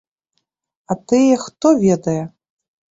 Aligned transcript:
А 0.93 0.99
тыя, 1.11 1.37
хто 1.45 1.67
ведае? 1.87 2.21